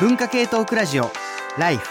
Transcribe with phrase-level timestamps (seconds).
[0.00, 1.08] 文化系トークラジオ
[1.56, 1.88] ライフ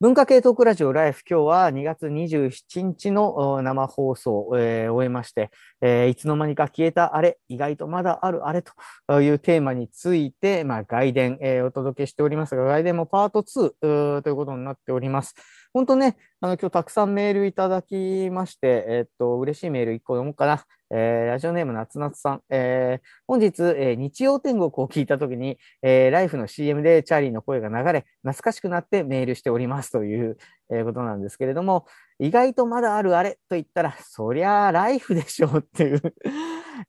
[0.00, 5.50] 文化系トークラジオライフ、今日は2月27日の生放送を、え、終えまして、
[5.80, 15.34] えー、いつの間にか消えたあれ、意外とまだあるあれというテーマについて、まあ、外伝、えー、お届けしておりますが、外伝もパート2ということになっております。
[15.74, 20.64] 本当ね、あの今日たくさんメールいただきまして、えっと、嬉しいメール1個読もうかな。
[20.92, 29.90] えー、ラジオネーム夏夏さん、えー、本日、えー、日曜天国を聞いたときに、えー、ライフの CM でチャーリーの声が流れ、懐かしくなってメールしております。
[29.90, 30.36] という、
[30.70, 31.86] えー、ことなんですけれども、
[32.20, 36.00] 意外とまだあるあれと言ったら、そりゃあライフでしょうっていう。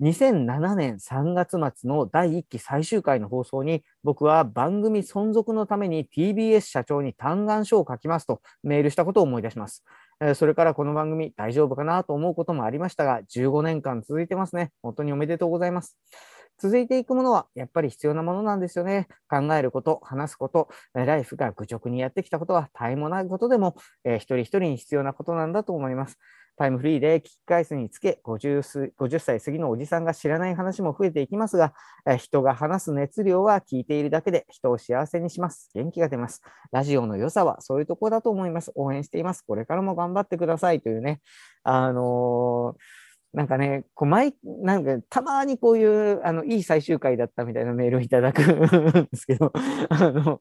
[0.01, 9.83] 2007年3月末の第1期最終回の放送に、僕は番組存続のために TBS 社長に嘆願書を書きますとメールしたことを思い出します。
[10.35, 14.71] それからこの番組大丈夫かなと思うこともありましたが、15年間続いてますね。
[14.81, 15.97] 本当におめでとうございます。
[16.57, 19.07] 続いていくものはやっぱり必要なものなんですよね。
[19.29, 26.17] 考えること、話すこと、ライフが愚直にやってきたことは絶えもないことでも、えー、一人一人に必要なことなんだと思います。
[26.57, 31.73] タイムフリーで聞き返すにつけ50、50歳過ぎのおじさんが知らない話も増えていきますが、
[32.09, 35.69] え人が話す熱量は聞いているだけで人を幸せにします。
[35.73, 36.41] 元気が出ます。
[36.71, 38.71] ラジオの良さはそういうとこだと思います。
[38.75, 39.43] 応援しています。
[39.45, 41.21] これからも頑張ってくださいというね、
[41.63, 49.51] あのーなんかね、こう毎なんかたまにこういうあのいい最終回だったみたいなメールをいただくんですけど、
[49.89, 50.39] あの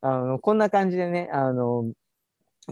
[0.00, 1.90] あのこんな感じでね、あの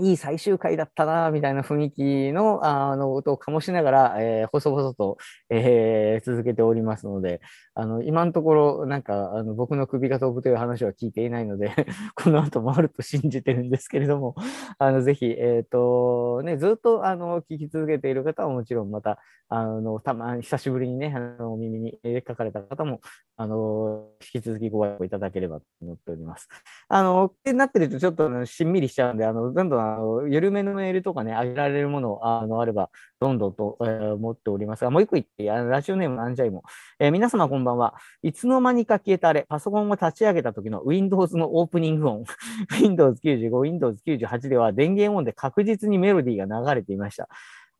[0.00, 5.18] いい最終回だったな、みたいな雰囲気の、あの、音を醸しながら、えー、細々と、
[5.50, 7.40] えー、続けておりますので、
[7.74, 11.72] あの、今のところ、なんか、あの、僕の首が飛ぶという話は聞いていないので
[12.16, 14.34] この後もあると信じてるんですけれども、
[14.78, 23.00] あの、ぜひ、えっ、ー、と、ね、ずっと、あの、聞き続けている方はもちろん、また、あの、たまに、久しぶりにね、あの、お耳に書かれた方も、
[23.36, 26.48] あの、引き続きご愛顧いただければと思っております。
[26.88, 32.90] あの、ってなってると、ちょっとしんみりしちゃうんで、あの、どんどんあの緩めのメールとかね、あげられるものあのあれば、
[33.20, 36.62] どんどんと、えー、思っておりますが、もう一個言って、あのラジオネームアンジャイも、
[36.98, 37.94] えー、皆様こんばんは。
[38.22, 42.24] いつの間にか消えたあれ、パソコンを立ち上げた時の Windows のオープニング音、
[42.80, 47.28] Windows 95、Windows 98では電源音で確実にメロディーが流れていました。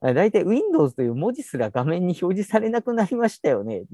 [0.00, 3.84] 大体 Windows という文字すら画面に表示されなくなりましたよね。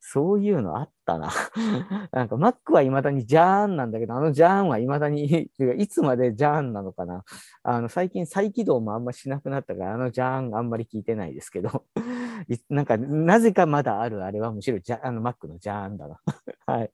[0.00, 1.30] そういうのあったな。
[2.12, 7.24] なんか Mac は未だにジャーンなんだけど、あのジャーンは未だに、 いつまでジャーンなのかな。
[7.62, 11.84] あの最近再起動もあんましなくなったから、あのジャーンあんまり聞いてないですけど、
[12.70, 16.20] なんかなぜかまだあるあれはむしろジャあの Mac のジャーンだな。
[16.66, 16.90] はい。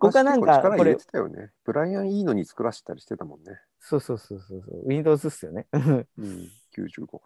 [0.00, 0.96] 他なんかこれ。
[0.96, 1.50] てたよね。
[1.64, 3.60] ブライアンいいのに作らせたりしてたもんね。
[3.80, 4.62] そうそうそうそう。
[4.86, 5.66] Windows っすよね。
[5.72, 6.06] うん、
[6.76, 7.20] 95か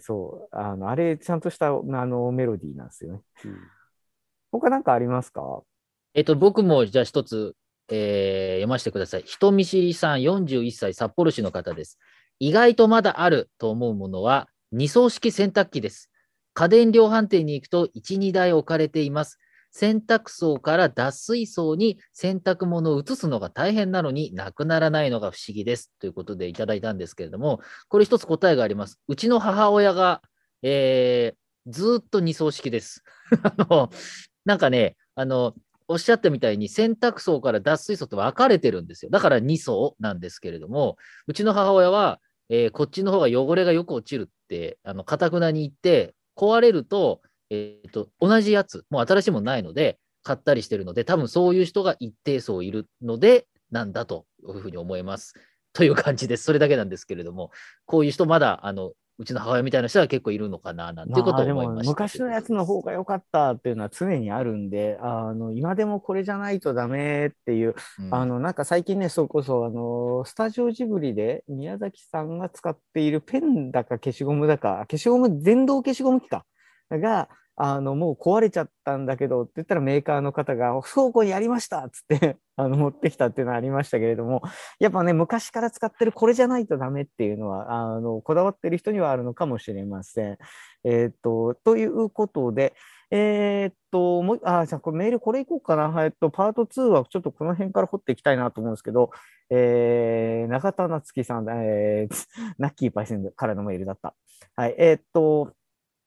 [0.00, 3.20] そう、あの、あれ、ちゃんとしたあのメロディーなんですよね。
[3.44, 3.56] うん、
[4.50, 5.62] 他なんかありますか？
[6.14, 7.54] えっと、僕もじゃあ一つ、
[7.90, 9.22] えー、読ませてください。
[9.24, 11.98] 人見知りさん、41歳、札幌市の方です。
[12.38, 16.10] 意外とまだあると思うものは、二層式洗濯機です。
[16.54, 19.38] 家電量販店に行くと1、2台置かれています。
[19.74, 25.92] 洗濯槽から脱水槽に洗濯物を移すのが大変なのになくならないのが不思議です。
[25.98, 29.00] ということでいただいたんですけれども、これ一つ答えがあります。
[29.08, 30.22] うちの母親が、
[30.62, 33.02] えー、ずっと二層式です。
[33.42, 33.90] あの、
[34.44, 35.54] なんかね、あの、
[35.88, 39.10] おっしゃったみたいに洗濯槽から脱水槽と分かれてるんですよ。
[39.10, 55.34] だから2層なんですけれども、うちの母親は、えー、こっちの方が汚れがよく落ちるって、かたくなに言って、壊れると、えっ、ー、と、同じやつ、もう新しいものないので、買ったりしてるので、多分そういう人が一定層いるので、なんだというふうに思います。
[55.72, 56.44] という感じです。
[56.44, 57.50] それだけなんですけれども、
[57.84, 61.90] こういう人まだ、あの、うちの母親みたいな人は結構いるのかな、なんていうことを思いました。
[61.90, 76.44] 昔のやつの方が良かったっていうのは常にあるんで、あの、今でもこれじゃないとダメっていう、うん、あの、なんか最近ね、それこそ、あの、スタジオジブリで宮崎さんが使っているペンだか消しゴムだか、消しゴム、電動消しゴム機か、
[76.98, 84.42] が、あの、もう壊れちゃったんだけどって言ったらメーカーの方が倉庫にありましたっつって あの持ってきたっていうのはありましたけれども、
[84.80, 90.38] やっぱね、昔から使ってるこれじゃないとダメっていうのは、あの、こだわってる人にはあるのかもしれません。
[90.82, 92.74] えっ、と、ということで、
[93.10, 96.04] えっと、もう、あ、じゃこれメールこれいこうかな。
[96.04, 99.10] えっと、パート2はちょっとこの辺から掘っていきたいなと思うんですけど、
[99.50, 102.26] えー、中田夏樹さん、えー、
[102.58, 104.16] ナッキーパイセンからのメールだった。
[104.56, 105.52] はい、えっと、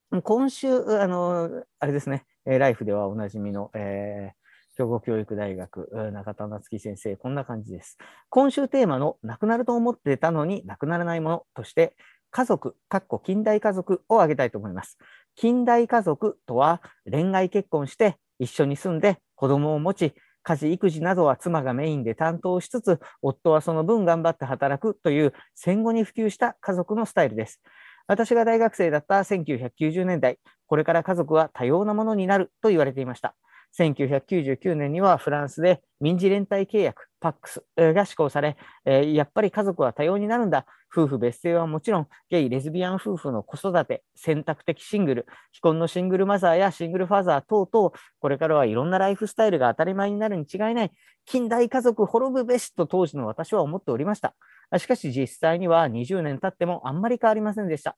[0.09, 0.69] 今週、
[1.01, 7.97] あの、あれですね、ライフではおなじみの、えー、兵庫教育大学、中田夏樹先生、こんな感じです。
[8.29, 11.93] 今週テーマの、亡くなると思ってたのに亡くならないものとして、
[12.31, 14.97] 家族、かっこ近代家族を挙げたいと思います。
[15.35, 20.13] 近代家族とは、恋愛結婚して、一緒に住んで、子供を持ち、
[20.47, 27.61] 家事、育児などは妻がメインで担当しつつ、夫はその分頑張って働くという戦後に普及した家族のスタイルです。
[28.07, 33.35] 私が大学生だった1990年代、これから家族は多様なものになると言われていました。
[33.77, 38.55] 1999年にはフランスで民事連帯契約、パックスが施行され、
[38.85, 40.65] やっぱり家族は多様になるんだ。
[40.89, 50.91] 夫婦別姓はもちろん、ゲイ、レズビアン夫婦の子育て、選択的シングル、既婚のシングルマザーやシングルファザー等々、これからはいろんなライフスタイルが当たり前になるに違いない。
[51.25, 54.33] 近代家族滅ぶべしと当時の私は思っておりました。
[54.77, 57.97] しかし実際には20年経ってもあんまり変わりませんでした。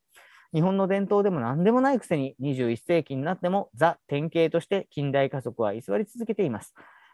[0.53, 6.73] 日本の伝統でも何でもないくせに21世紀になってもザ典型として近代家族は居座り続けています。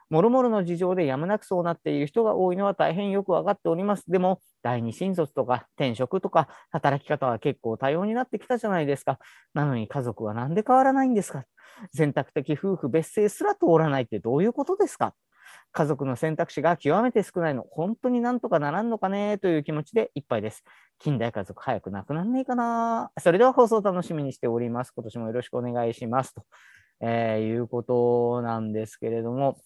[0.09, 4.03] もろもろの事情でやむなくそうなっている人が多いのは大変よくわかっております。
[4.09, 9.19] でも、第二新卒とか転職とか働き方は結構多様になってきたじゃないですか。
[9.53, 11.45] なのに家族は何で変わらないんですか
[11.93, 15.15] 選択的夫婦別姓すら通らないってどういうことですか
[15.75, 19.37] 家族の選択肢が極めて少ないの、本当になんとかならんのかね？
[19.39, 20.63] という気持ちでいっぱいです。
[20.99, 23.11] 近代家族早くなくなんねえかな？
[23.19, 24.91] それでは放送楽しみにしております。
[24.95, 26.33] 今年もよろしくお願いします。
[26.33, 26.43] と、
[27.01, 29.57] えー、いうことなんですけれども、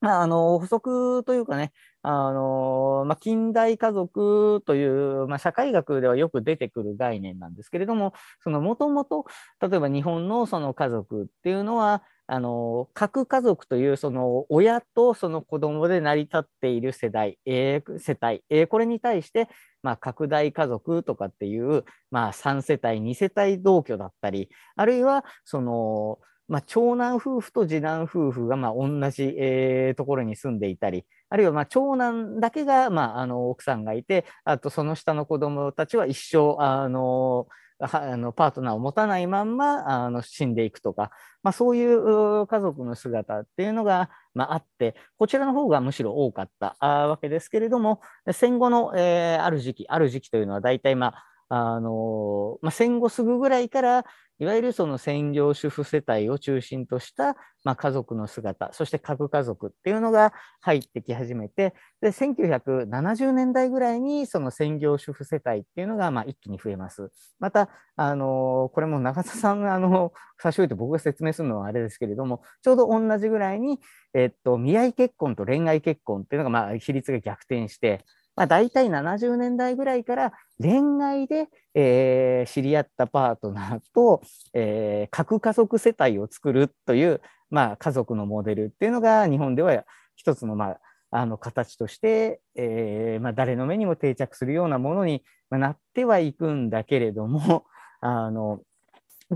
[0.00, 1.72] まあ、あの補足というかね、
[2.02, 9.26] あのまあ、近代家族という、まあ、社会学ではよく出てくる概念なんですけれども、そのもともと、
[9.62, 19.48] 例えば日本のその家族っていうのは、あの核家族というその親とその子供で成り立っている世代、えー、世帯、えー、これに対して、
[19.82, 26.18] まあ、拡大家族とかっていう、まあ、3世帯、2世帯同居だったり、あるいはその、
[26.48, 37.46] まあ、長男夫婦と次男夫婦がまあ同じ、えー、ところに住んでいたり、あるいはまあ長男だけがまああの奥さんがいて、あとその下の子供たちは一生、あの
[37.78, 41.10] あのパートナーを持たないまんまあの死んでいくとか、
[41.42, 48.00] まあ、そういう家族の姿っていうのが、まあ、あって、こちらの方がむしろ多かったわけですけれども、
[48.32, 54.04] 戦後の、えー、ある時期、ある時期というのは大体、まああのまあ、戦後すぐぐらいから
[54.38, 67.10] いわゆるその専業主婦世帯を中心とした、まあ、家族の姿、そして核家族っていうのが入ってき始めて、で、1970年代ぐらいにその専業主婦世帯っていうのがまあ一気に増えます。
[67.38, 73.80] また、あのこれも中田さんがあの差し置いて僕が説明するのはあれですけれども、ちょうど同じぐらいに、
[74.12, 78.04] えっと、見合い結婚と恋愛結婚っていうのがまあ比率が逆転して、
[78.36, 84.22] まあ、大体70年代ぐらいから恋愛で、えー、知り合ったパートナーと、
[84.52, 89.84] えー、核家族世帯を作るという、まあ、家族のモデルっていうのが日本では
[90.16, 90.80] 一つの,、まあ、
[91.10, 97.64] あの形として、えーまあ、誰の目にも定着するようなものになってはいくんだけれども
[98.00, 98.60] あの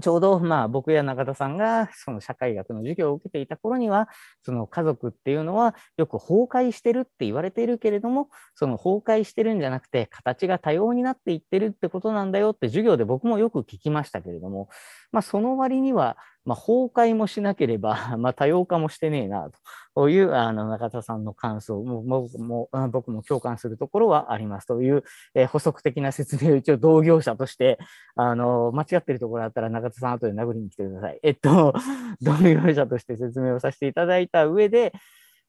[0.00, 4.08] ちょうどまあ僕や中田さんがその社会学の授業を受けていた頃には
[4.44, 14.68] その家族っていうのはよく崩壊してるって言われているけれどもその崩壊してるんじゃなくて形が多様になっていってるってことなんだよって授業で僕もよく聞きましたけれども
[15.10, 19.50] まあその割にはまあ、崩壊もしなければ、 まあ、多様化もしてねえな
[19.94, 25.04] というあの中田さんの感想も僕も僕も共感するところはありますという、
[25.34, 27.78] えー、補足的な説明を一応同業者として
[28.14, 31.20] あの間違ってるところあったら中田さん後で殴りに来てください。
[31.22, 31.74] えっと
[32.22, 34.92] 同業者として説明をさせていただいた上で、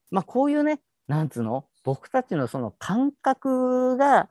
[0.09, 4.29] まあ、こういうねなんつうの僕たちのその感覚が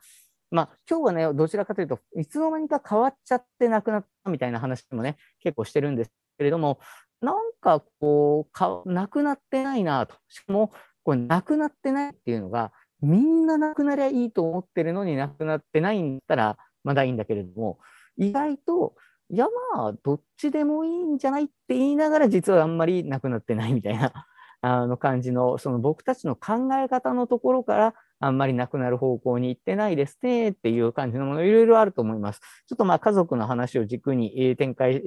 [0.50, 6.80] まあ、今日はね、どちらかというと、いつの間にか変わっちゃってなくなったみたいな話もね、結構してるんですけれども、
[7.20, 10.16] なんかこう、かなくなってないなと。
[10.28, 10.72] しかも、
[11.04, 17.78] これなくなってないっていうのが、みんななくなりゃいいと思ってるのになくなってないんだったら、まだいいんだけれども、
[18.16, 18.94] 意外と、
[19.28, 24.26] いやまあ、どっちでもいいんじゃないって言いながら、実はあんまりなくなってないみたいな
[24.62, 32.40] あの感じの、その僕たちの考え方のところから、あんまりなくなる方向に行ってないですねっていう感じのもの、いろいろあると思います。
[32.68, 35.02] ちょっとまあ家族の話を軸に展開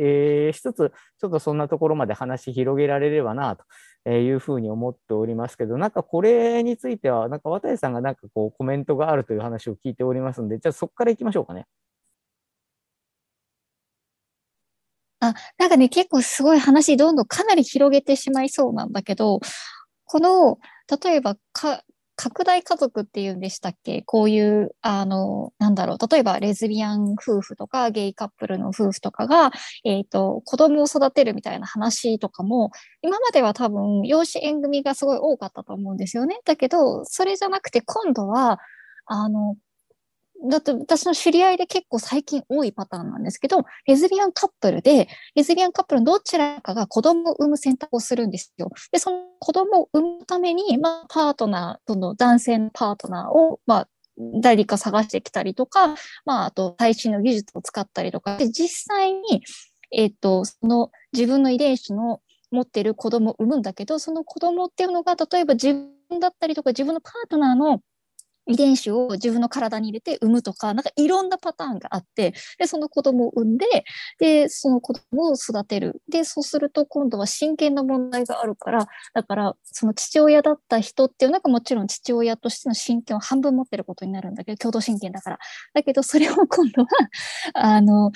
[0.53, 3.55] しつつ、ちょっとそんなところまで話広げられればな
[4.05, 11.65] というふうに思っておりますけど、なんかこれについては、なんか渡さんがなんかこうコメントがあるという話を聞いておりますんで、じゃあそこから行きましょうかね。
[15.19, 19.39] あ、なんかね、結構すごい話どんどんかなり広げてしまいそうなんだけど、
[20.05, 20.57] この、
[21.01, 21.81] 例えばか、
[22.23, 24.01] 拡大家族っていうんでしたっけ？
[24.03, 29.51] こういう、あの、なんだろう、例えばレズビアン夫婦とかゲイカップルの夫婦とかが、
[29.83, 36.39] えっ、ー、と、子供を育てるみたいな話とかも、今までは多分、養子縁組がすごい多かったと思うんですよね。
[36.45, 38.59] だけど、それじゃなくて今度は、
[39.05, 39.57] あの、
[40.49, 48.69] だって私の知り合いで結構最近多いパターンなんですけど、レズビアンカップルで、レズビアンカップルのどちらかが子供を産む選択をするんですよ。
[48.91, 53.87] で、その子供を産むために、まあ、パートナー、その男性のパートナーを、まあ、
[54.41, 55.95] 誰か探してきたりとか、
[56.25, 59.43] まあ、あと最新の技術を使ったりとか、で、実際に、
[59.91, 62.21] えっ、ー、と、その自分の遺伝子の
[62.51, 65.73] 持ってる子供を産むんだけど、その子供っていうのが、例えば自
[66.09, 67.81] 分だったりとか、自分のパートナーの
[68.47, 73.65] 遺伝子を自分の体に入れて産むとか、なんかいろんなパターンがあって、で、その子供を産んで、
[74.19, 76.01] で、その子供を育てる。
[76.11, 85.39] で、そうすると今度は親権の問題があるから、だから、その父親だった人っていうのがもちろん父親としての親権を半分持ってることになるんだけど、共同親権だから。
[85.73, 86.87] だけど、それを今度は、
[87.53, 88.11] あの、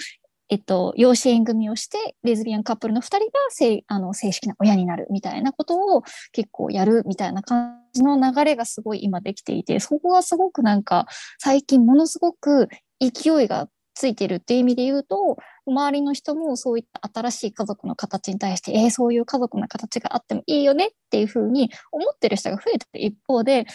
[0.50, 11.06] えっと、養子縁組をして、レズビアンカップルの2人が正あの正式な親になるみたいなことを結構やるみたいな感じの流れがすごい今できていて、そこがすごくなんか
[11.38, 23.66] 最近ものすごく勢いがついてるっていう意味で言うと、周りの人もそういった新しい家族の形に対して、えー、そういう家族の形があってもいいよねっていうふうに思ってる人が増えてる一方で、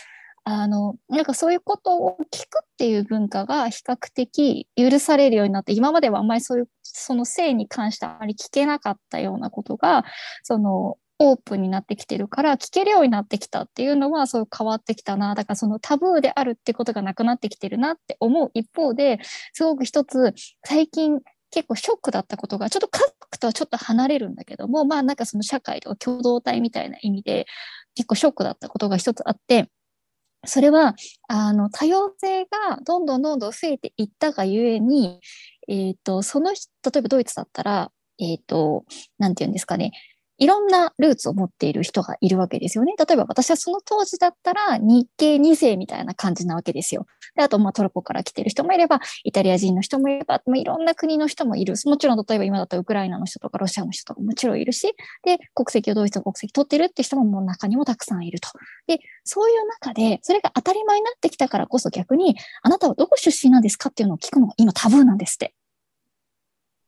[0.44, 10.04] あの、なんかそういうことを聞くっていう文化が比較的許されるようになって、今まではあんまりそういう、その性に関してあまり聞けなかったようなことが、
[10.42, 19.20] その、オープンになってきてるから聞けるようになってきたっていうのはそう変わってきたなだからそのタブーであるってことがなくなってきてるなって思う一方で
[19.52, 20.34] すごく一つ
[20.64, 21.20] 最近
[21.52, 27.46] 結構ショックだったことがちょっと家族とはちょっと離れるんだけどもまあなんかその社会とか共同体みたいな意味で
[27.94, 29.68] 結構ショックだったことが一つあって
[30.44, 30.94] それは、
[31.28, 35.20] あの、多様性がどんどんどんどん増えていったがゆえに、
[35.68, 36.56] えっ、ー、と、その、例
[36.99, 38.84] えばドイツだったら、えっ、ー、と、
[39.18, 39.92] なんて言うんですかね、
[40.42, 42.94] いろんなルーツを持っている人がいるわけですよね。
[42.99, 47.06] 例えば私はその当時だったら日系2世みたいな感じなわけですよ。
[47.37, 51.75] であとまあトルコから来てる人もいれば、イタリア人の人もいれば、まあ、いろんな国の人もいる。
[51.84, 58.49] もちろん例えば今だったらウクライナの人とかロシアの人とかもちろんいるし、で、国籍をドイツの国籍取ってるって人ももう中にもたくさんいると。
[58.88, 65.54] で、そういう中で、それが当たり前になってきたからこそ逆に、あなたはどこ出身なんですかっていうのを聞くのが今タブーなんですって。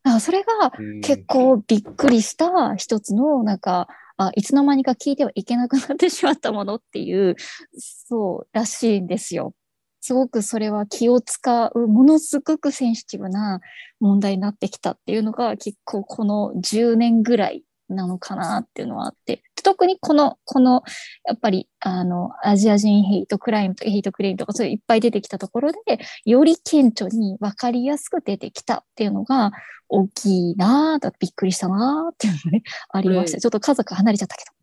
[0.04, 7.36] あそれが結構びっくりした一つのなんかあいつの間にか聞いてはいけなくなってしまったものっていう
[7.78, 9.54] そうらしいんですよ。
[10.00, 13.60] すごくそれは気を使うものすごくセンシティブな
[14.00, 20.82] 問題になってきたっていうのが結構この10年ぐらいなのかなっていうのはあって、特にこの、この、
[21.26, 25.78] やっぱり、あの、アジア人ヘイトクライムとヘイトクライムとか、そういういっぱい出てきたところで、
[26.24, 29.52] より顕著に分かりやすく出てきたっていうのが、
[29.88, 33.40] 大きいなぁ、びっくりしたなぁっていうのがね、ありました。
[33.40, 34.53] ちょっと家族離れちゃったけど。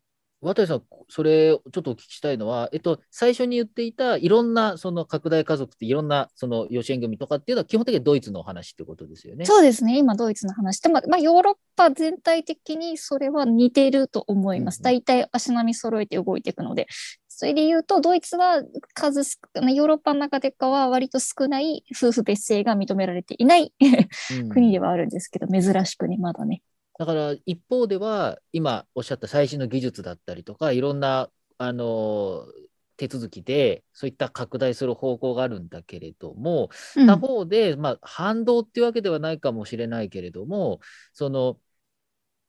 [0.41, 9.45] 渡さん、それ、ちょっとお聞きしたいのは、えっと、最初に言っていた、いろんな、その拡大家族って、いろんな、その養子縁組とかっていうのは、基本的にドイツのお話ってことですよね。
[9.45, 10.81] そうですね、今、ドイツの話。
[10.81, 14.81] でも、まあ、ヨーロッパ全体的にそれは似ていると思います。
[14.81, 16.87] 大体、足並み揃えて動いていくので。
[17.27, 23.73] それで言うと、ドイツは数少ない、ヨーロッパの中でかは割と少ない夫婦別姓が認められていない
[24.51, 26.61] 国ではあるんですけど、珍しくね、まだね。
[27.01, 32.45] だから一方では、今おっしゃった最新の技術だったりとか、いろんなあの
[32.95, 40.79] 手続きで、そういった拡大する方向があるんだけれども、うん、他方で、まあ、反動っていうわけではないかもしれないけれども、
[41.13, 41.57] その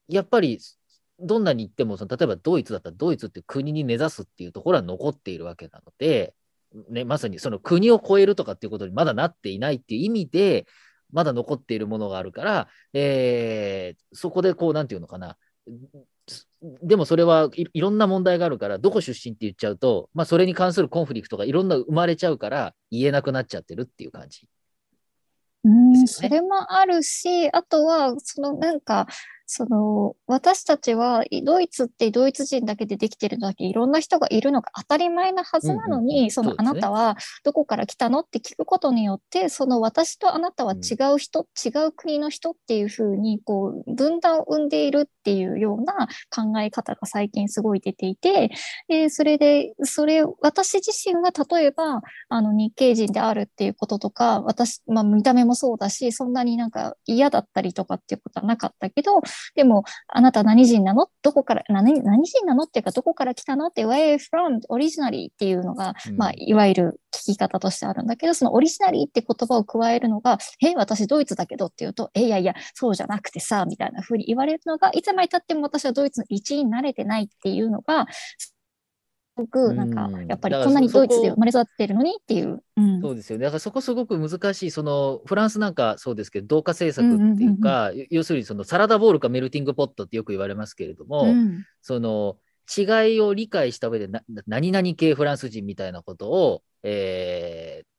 [0.07, 0.59] やっぱり
[1.19, 6.35] どんなに言ってもその、例えばドイツだったらドイツって国に根ざすっていうところは残っているわけなので、
[6.91, 10.67] ね、まさにその国を超えるとかっていうことにまだなっていないっていう意味で、
[11.13, 15.37] まだ残っているものがあるから、えー、そこでこう、なんていうのかな、
[16.83, 24.49] でもそれはいいろんな問題があるから、どこ出身って言っちゃうと、まあ、それに関するコンフリクトがいろんな生まれちゃうから、言えなくなっちゃってるっていう感じ、
[25.65, 29.07] うん、それもあるし、あとは、そのなんか、
[29.47, 38.21] その私たちはドイツってドイツ人だけでできてるだけいろんな人がいるのが当たり前なはずなのに、うんうん、そのあなたはどこから来たの？
[38.21, 48.51] って聞くことによってその私とあなたは違う人、うん、違う国の人っていうふうにこう分断を生んでいるっていうような考え方が最近すごい出ていて
[48.89, 59.21] でそれでそれ私自身は例えばあの日系人であるっていうこととか私、まあ、見た目もそうだしそんなになんか嫌だったりとかっていうことはなかったけど
[59.55, 61.09] でも、あなた何人なの？
[61.23, 62.65] どこから、何何人なの？
[62.65, 63.69] っていうか、どこから来たの？
[63.69, 64.61] って、where from?
[64.69, 78.07] オリジナリーっていうのが、うん、まあ、いわゆる聞き方としてあるんだけど、そのオリジナリーって言葉を加えるのが、え、私ドイツだけどっていうと、え、いやいや、そうじゃなくてさ、みたいな風に言われるのが、いつまで経っても私はドイツの一員になれてないっていうのが、
[79.35, 82.63] ごくなんかうんやっぱりこんなにそドイツで生まれ育ってるのにっていう。
[82.77, 83.45] うんそうですよね。
[83.45, 92.37] だからそこすごく難しい、そのフランスなんかそうですけど、同化政策っていうか、要するにそのサラダボールかメルティングポットってよく言われますけれども、うんその
[92.75, 97.92] 違いを理解した上でな、何々系フランス人みたいなことを、えー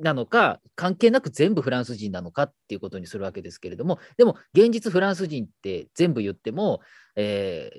[0.00, 6.80] なのか、関係なく全部フランス人なのかっていうことにするわけですけれども、でも現実フランス人って全部言っても、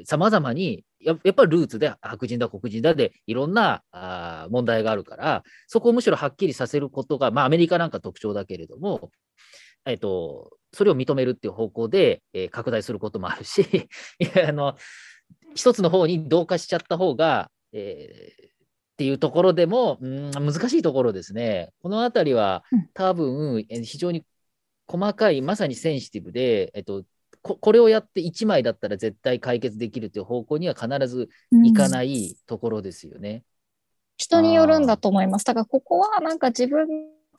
[0.05, 9.11] さまざまにや、っぱりルーツで白人だ、黒人だでいろんなあ問題があるから、そこをむしろはっきりさせることが、まあアメリカなんか特徴だけれども、
[9.85, 13.65] えっと、それを認めるっていう方向で、えー拡大することもあるし、
[14.47, 14.75] あの
[15.55, 18.49] 一つの方に同化しちゃった方が、えー
[18.99, 21.71] っていうところでも、うん、難しいところですね。
[21.81, 24.25] このあたりはうん多分、えー非常に
[24.87, 27.05] 細かい、まさにセンシティブで、えっと、
[27.41, 31.29] ここれをやって1枚だったら絶対解決できるという方向には必ず
[31.63, 33.45] いかないところですよね。
[34.17, 35.45] 人によるんだと思います。
[35.45, 36.85] だからここはなんか自分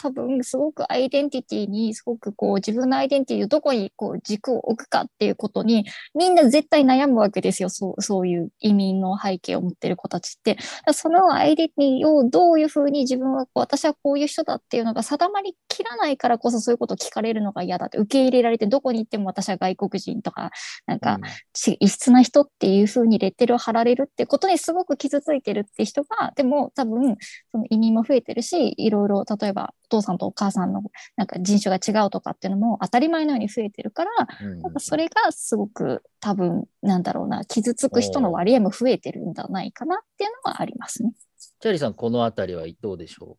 [0.03, 7.69] 多分すごくアイデンティティにすごくこう自分のアイデンティティをどこにこう軸を置くかっていうことにみんな絶対悩むわけですよ。
[7.69, 10.57] そうそういう移民の背景を持ってる子たちって。
[10.95, 20.51] そのアイデンティティをどういうふうに自分はこう私はこういう人だっていうのが定まりきらないからこそそういうことを聞かれるのが嫌だって受け入れられてどこに行っても私は外国人とか
[20.87, 21.21] なんかうん
[21.53, 27.17] ち異質な人っていう風にレッテルを貼られるってことにすごく傷ついてるって人がでも多分
[27.51, 30.83] その移民も増えてるしいろいろ例えばお父さんとお母さんの
[31.17, 34.11] なんか人種が違うとかっていうのも当たり前のように増えてるから
[34.43, 34.61] うん。
[34.61, 41.13] なんかそれがすごく多分なんだろうな傷つく人の割合も増えてるんじゃないかなっていうのはありますね。
[41.61, 43.37] チャーリーさん、このあたりはどうでしょ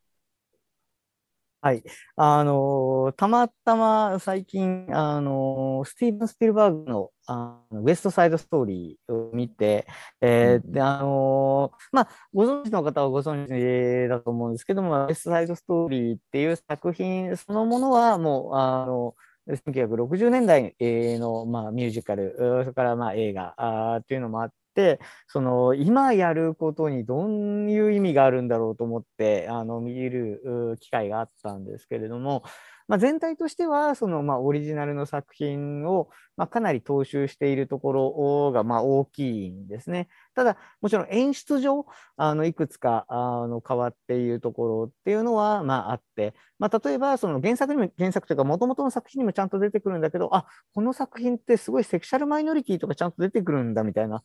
[2.15, 9.86] あのーたまたま最近、あのースティーブン・スピルバーグのあのウエストサイドストーリーを見て、
[10.22, 19.15] えーうんで、あのーまあ、ご存知の方はご存知だと思うんですけども、ウエストサイドストーリーっていう作品そのものはもう、あの、
[19.48, 32.44] 1960年代の、まあ、ミュージカル、それからまあ映画あーっていうのもあって、その今やることにどういう意味があるんだろうと思ってあの見る機会があったんですけれども、
[32.88, 40.10] まあ、全体としてはそのまあオリジナルの作品をまあかなり踏襲しているところがまあ大きいんですね。
[40.36, 41.86] ただもちろん演出上
[42.18, 54.22] あのいくつかあの変わっているところっていうのはまああって、まあ、例えばその原作にも原作というか元々の作品にもちゃんと出てくるんだけどあこの作品ってすごいセクシャルマイノリティとかちゃんと出てくるんだみたいな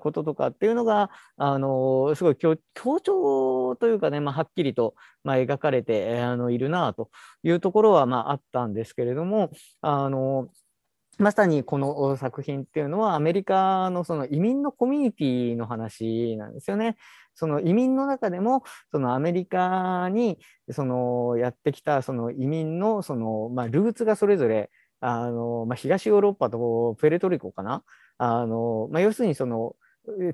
[0.00, 2.56] こととかっていうのが、あのすごい強
[3.00, 7.10] 調というかね、まあ、はっきりと、まあ、描かれて、あのいるなと
[7.42, 10.48] いうところは、まあ、あったんですけれども、あの
[11.18, 16.96] まさにこの作品っていうのはアメリカのその移民のコミュニティの話なんですよね。
[17.34, 18.62] その移民の中でも
[18.92, 20.38] そのアメリカに
[20.70, 27.82] そのやってきたその移民のその、まあ、ルーツがそれぞれあの、まあ、東ヨーロッパとプエルトリコかな
[28.18, 29.74] あの、まあ、要するにその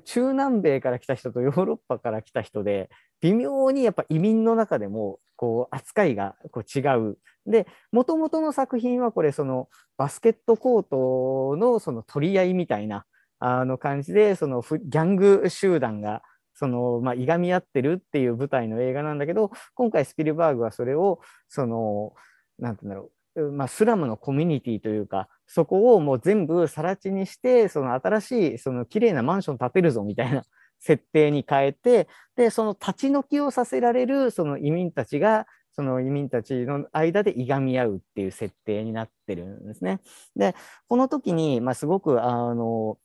[0.05, 2.89] 中南米から来た人とヨーロッパから来た人で
[3.21, 7.17] 微妙にやっぱ移民の中でもこう扱いがこう違う。
[7.45, 13.05] でもともとの作品はこれそのバスケットコートのその取り合いみたいな
[13.39, 16.23] あの感じでそのギャング集団が
[16.55, 21.19] そのまあいがみ合ってるっていう舞台の映画なんだけど今回スピルバーグはそれを
[21.49, 22.13] その
[22.57, 23.11] なんて言うんだろう
[23.53, 30.43] まあ、スラムのコミュニティというか、そこをもう全部更地にして、その新しい、その綺麗なマンション建てるぞみたいな
[30.79, 39.99] 設定に変えて、で、その立ち退きをさせられる、その移民たちが、その移民たちの間でいがみ合うっていう設定になってるんですね。
[40.35, 40.55] で、
[40.87, 42.97] この時に、まあ、すごく、あの、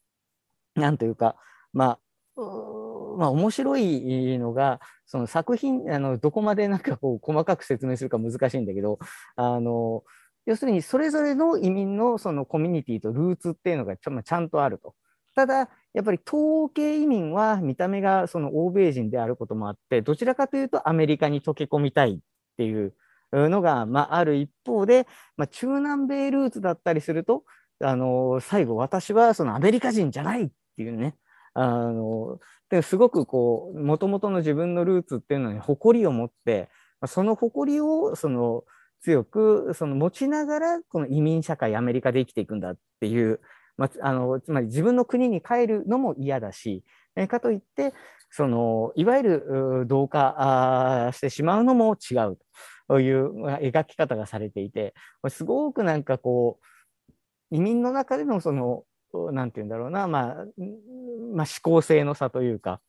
[0.77, 1.35] なんというか、
[1.73, 1.99] ま
[2.37, 2.43] あ、
[3.21, 8.99] まあ、面白いのが、その作品、あのどこまでなんかこう細かく説明するか難しいんだけど、
[9.37, 10.05] あの
[10.47, 14.95] 要するにそれぞれの移民のそのコミュニティとルーツっていうのがちゃちゃんとあると。
[15.37, 22.19] ただ、やっぱり東欧系移民は見た目がその欧米人であることもあって、どちらかというとアメリカに溶け込みたいっ
[22.57, 22.95] ていう
[23.33, 25.07] のが、まあ、ある一方で、
[25.37, 27.45] まあ、中南米ルーツだったりすると、
[27.83, 31.17] あの最後、私はそのアメリカ人じゃないっていうね、
[31.55, 32.39] あの
[32.71, 36.69] ですごくこう、もともとの自分のルーツっていうのに誇りを持って、
[37.07, 38.65] その誇りをその
[39.01, 43.41] 強くその持ちながら、この移民社会、アメリカで生きていくんだっていう、
[43.77, 46.85] まあ、あのつまり自分の国に帰るのも嫌だし、
[47.17, 47.93] えかといって、
[48.31, 52.39] そのいわゆる同化してしまうのも違う
[52.87, 54.95] という描き方がされていて、
[55.29, 57.15] すごくなんかこう、
[57.51, 58.85] 移民の中でのその、
[59.33, 60.47] なんて言うんだろうな、まあ、
[61.35, 62.81] まあ、思考性の差というか、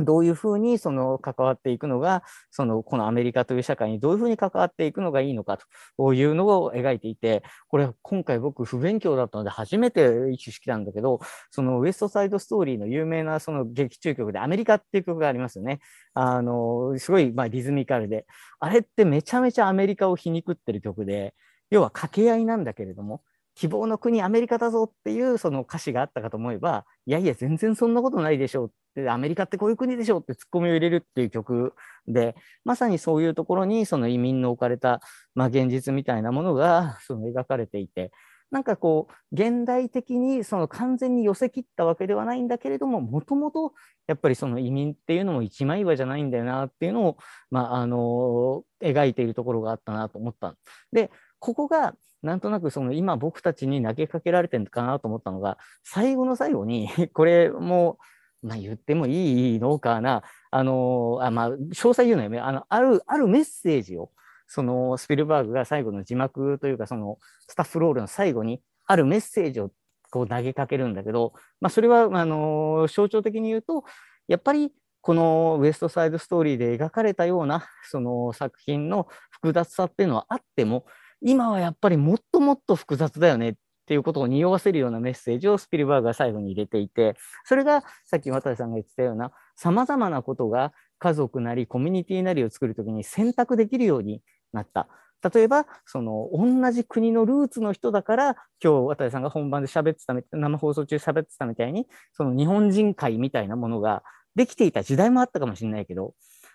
[0.00, 5.58] どういうふうにその関わっていくのが、そのこのアメリカという社会にどういうふうに関わっていくのがいいのか
[5.96, 11.18] というのを描いていて、これ今回僕不勉強だったので初めて一種式なんだけど、
[11.50, 15.80] そのウエストサイドストーリーの有名なその劇中曲でアメリカっていう曲がありますよね。
[16.14, 18.26] あの、すごいまあリズミカルで。
[18.60, 21.34] あれってめちゃめちゃアメリカを皮肉ってる曲で、
[21.70, 23.22] 要は掛け合いなんだけれども、
[23.58, 31.74] 希望の国アメリカだぞっていうその歌詞があったかと思えば、いやいや、全然そんなことないでしょうって、アメリカってこういう国でしょうってツッコミを入れるっていう曲
[32.06, 35.00] で、まさにそういうところにその移民の置かれた、
[35.34, 38.12] まあ、現実みたいなものがその描かれていて、
[38.52, 43.72] なんかこう、現代的にその完全に寄せ切ったわけではないんだけれども、もともと
[44.06, 47.18] やっぱりその移民っていうのも一枚岩じゃないんだよなっていうのを、
[47.50, 50.54] まあ、あの、描いているところがあったなと思った。
[50.92, 57.98] で、ここがなんとなくその今僕たちに投げかけられてるのかなと思ったのが、最後の最後に、 これも、
[58.42, 64.10] まあ言ってもいいのかな、あの、あまあ、詳細言うのよね、あの、ある、あるメッセージを、
[64.46, 69.70] そのスピルバーグが最後の字幕というか、そのスタッフロールの最後に、あるメッセージを
[70.10, 73.84] こう投げかけるんだけど、まあそれは、あの、象徴的に言うと、
[74.28, 80.86] やっぱりこのウエストサイドストーリーで描かれたようなその作品の複雑さっていうのはあっても、
[81.20, 83.54] 今はやっぱりもっともっと複雑だよねっ
[83.86, 94.88] ていうことを匂わせるようなメッセージをスピルバーグが最後に入れていて、それがさっき渡さんが言ってたような様々なことが家族なりコミュニティなりを作るときに選択できるようになった。
[95.34, 104.02] 例えば、その同じ国のルーツの人だから、今日渡さんが本番で喋ってた生放送中喋ってたみたいに、その日本人会みたいなものが
[104.36, 106.14] できていた時代もあったかもしれないけど、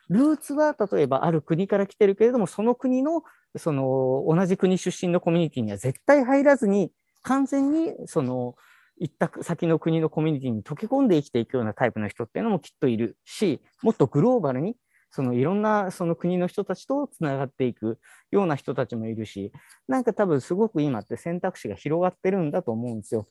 [0.10, 3.24] ルーツは例えばある国から来てるけれども、その国の
[3.58, 8.56] その同じ国出身のコミュニティには絶対入らずに、完全にその
[9.00, 14.76] 行った先の国のコミュニティに溶け込んで生きていくようなタイプの人っていうのもきっといるし、もっとグローバルに
[15.12, 18.00] そのいろんなその国の人たちとつながっていく
[18.32, 19.52] ような人たちもいるし、
[19.88, 23.28] なんか多分すごく今って選択肢が広がってるんだと思うんですよ。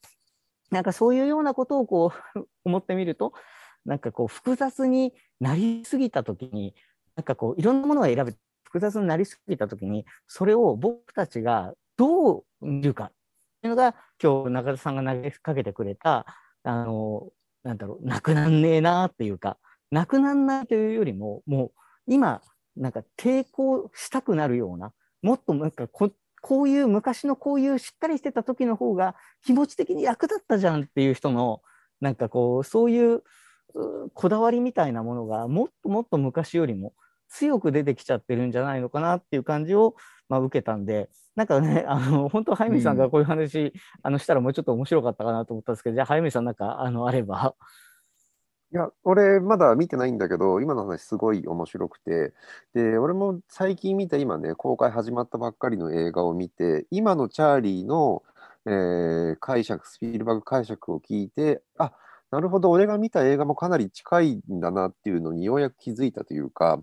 [0.71, 3.33] なんかそういうようなことをこう思ってみると、
[3.85, 6.75] なんかこう複雑になりすぎたときに、
[7.17, 8.33] なんかこういろんなものが選べ
[8.73, 13.05] 複雑になりすぎたときに、それを僕たちがどう見るか。
[13.05, 13.09] っ
[13.61, 16.25] ていうのが、今日中田さんが投げかけてくれた、
[16.65, 17.29] あの、
[17.65, 19.59] なんだろう、なくなんねえなっていうか、
[19.91, 21.71] なくなんないというよりも、もう
[22.07, 22.41] 今、
[22.75, 31.61] なんか抵抗したくなるような、もっとなんかここういう昔のこういうしっかりしてた時の方が気持ち的に楽だったじゃんっていう人の、
[32.01, 33.23] なんかこう、そういう
[34.15, 36.95] こだわりみたいなものがもっともっと昔よりも
[37.33, 39.97] 強く出てきちゃってるんじゃないのかなっていう感じを、
[40.29, 47.55] まあ、受けたんで、なんかね、 あの本当、早見さんがこういう話、うん、あのしたらもうちょっと面白かったかなと思ったんですけど、じゃあ、早見さん、なんかあのあれば。
[48.71, 52.33] いや、俺、まだ見てないんだけど、今の話、すごい面白くて、
[52.75, 58.23] で、俺も最近見た、今ね、公開始まったばっかりの映画を見て、今のチャーリーの、
[58.67, 61.93] えー、解釈、スピールバーグ解釈を聞いて、あ
[62.33, 66.83] なるほど、俺が見た映画もかなり近いんだなっていうのにようやく気づいたというか、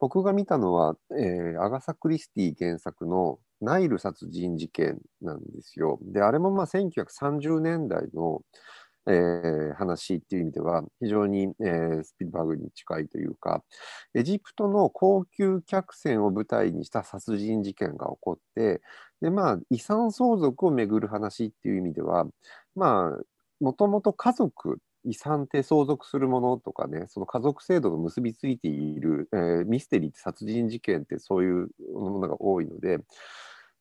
[0.00, 6.00] 僕が見たのは、えー、アガサ・クリスティ原作のナイル殺人事件なんですよ。
[6.02, 8.42] で、あれもまあ1930年代の、
[9.06, 13.62] えー、話っていう意味では非常に、えー、スピルバーグに近いというか、
[14.14, 18.82] エジプトの高級客船を舞台にした殺人事件が起こって、
[19.20, 22.26] で、まあ、遺産相続をめぐる話っていう意味では、
[22.74, 23.22] まあ、
[23.60, 32.98] もともと家族遺産って相続するものとかね、その家族制度が結びついている、えー、ミステリーって殺人事件ってそういうものが多いので、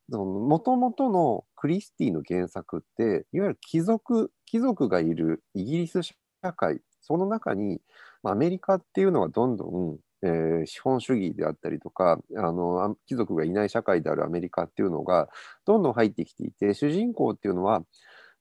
[0.10, 6.14] もともとのクリスティの原作って、いわゆる貴族、貴族がいるイギリス社
[6.56, 7.82] 会、その中に、
[8.24, 15.30] まあアメリカっていうのはどんどん、えー、資本主義であったりとかあの貴族がいない社会であるアメリカっていうのが
[15.64, 17.84] どんどん入ってきていて主人公っていうのは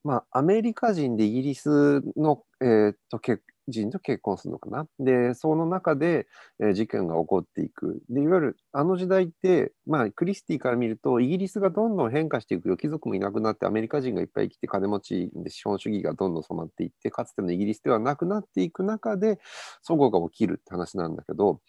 [0.06, 4.86] まあ、アメリカ人でイギリスの、えー、と結人と結婚するのかな？
[5.00, 6.28] で、その中で、
[6.60, 8.00] えー、事件が起こっていく。
[8.08, 12.76] で、いわゆるあの時代って、まあ、クリスティから見ると、イギリスがどんどん変化していくよ。
[12.76, 19.40] 貴族もいなくなって、アメリカ人がいっぱい来て、金持ちで資本主義がどんどん染まっていって、かつてのイギリスではなくなっていく中で、
[19.82, 21.60] 祖語が起きるって話なんだけど、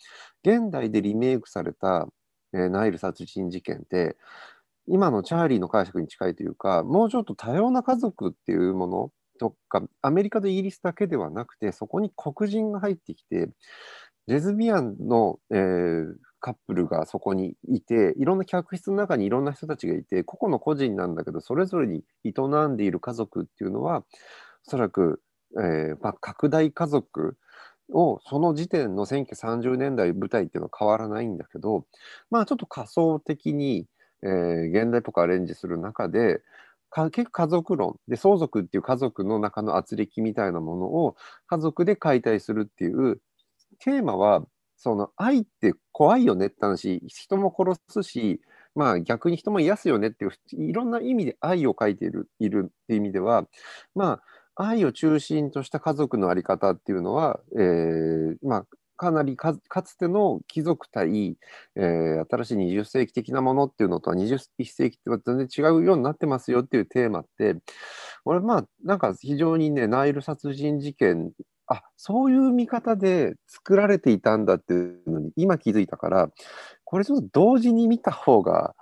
[0.44, 2.08] 現代でリメイクされた、
[2.54, 4.18] えー、ナイル殺人事件って、
[4.88, 13.50] 今のチャーリーの解釈に近いというか、もうちょっと多様な家族っていうものとか、アメリカとイギリスだけではなくて、そこに黒人が入ってきて、
[14.28, 22.32] レズビアンの、えー、カップルがそこにいて、いろんな客室の中にいろんな人たちがいて、個々の個人なんだけど、それぞれに営
[22.68, 24.00] んでいる家族っていうのは、
[24.68, 25.22] おそらく、
[25.56, 27.38] えーまあ、拡大家族
[27.94, 31.86] をその時点の1930年代舞台っていうのは変わらないんだけど
[32.30, 33.86] まあちょっと仮想的に、
[34.24, 36.42] えー現代っぽくアレンジする中で
[37.12, 41.16] 結構家族論で相続っていう家族の中の圧力みたいなものを
[41.48, 43.22] 家族で解体するっていう
[43.80, 44.46] テーマは
[44.78, 48.42] その愛って怖いよねって話人も殺すし
[48.76, 53.46] まあ逆に人も癒すよねっていういろんな意味で愛を書いているいるっていう意味では
[53.96, 54.22] ま
[54.56, 58.66] あ愛を中心とした家族のあり方っていうのは、えーまあ
[58.98, 61.38] かなりかつての貴族対、
[61.76, 67.56] えー新しい20世紀的なものっていうのとは21世紀っては全然違うようになってますよっていうテーマって
[68.26, 71.32] 俺まあなんか非常にねナイル殺人事件
[71.68, 76.30] あそういう見方で作られていたんだっていうのに今気づいたから
[76.84, 78.74] これちょっと同時に見た方が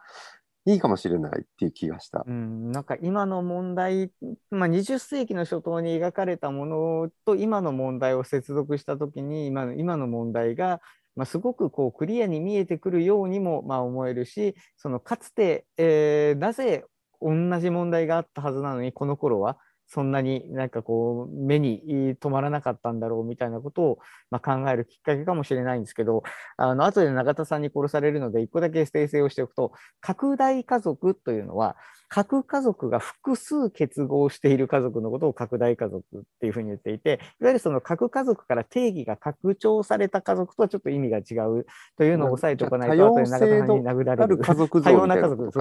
[0.65, 2.23] いいかもしれないっていう気がした。
[2.25, 4.12] うん、なんか今の問題、
[4.49, 10.82] まあ、20世紀の初頭に描かれたものと今の問題を接続した時に今の今の問題が、
[11.15, 16.86] まあ、すごくこうクリアに見えてくるようにもまあ思えるしそのかつて、えーなぜ
[17.21, 24.00] 同じ問題があったはずなのにこの頃はそんなになんかこう目に留まらなかったんだろうみたいなことを、
[24.32, 26.24] まあ、考えるきっかけかもしれないんですけど
[26.58, 31.76] あの後で永田さんに殺されるので一個だけ訂正をしておくと拡大家族というのは
[32.08, 41.65] 核家族が複数結合している家族のことを拡大家族っていうふうに言っていていわゆるその核家族から定義が拡張された家族とはちょっと意味が違う
[41.98, 45.52] というのを押さえておかないと後で永田さんに殴らあれるる家族像多様な家族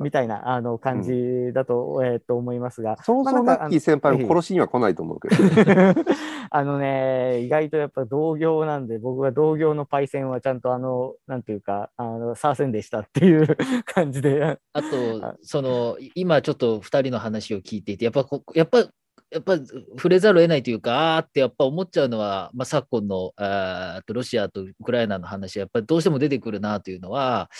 [0.00, 1.12] みたいなあの感じ
[1.52, 2.96] だと,、えーと思いますが
[3.54, 5.36] ッキー先輩を殺しには来ないと思うけど。
[6.50, 13.46] あのね、意外とやっぱ同業なんで、僕は同業のパイセンはちゃんとあの、なんていうか、あの、サーセンでしたっていう
[13.84, 18.78] 感じで、ああと、その、今ちょっと2人の話を聞いていて、やっぱこ、やっぱ、
[19.30, 27.50] やっぱ触れざるを得ないというか、あーってやっぱ思っちゃうのは、まあ、昨今のあロシアとウクライナの話、やっぱりどうしても出てくるなというのは、